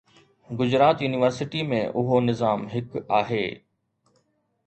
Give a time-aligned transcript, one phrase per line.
[0.61, 3.45] Gujarat university ۾ اهو نظام هڪ آهي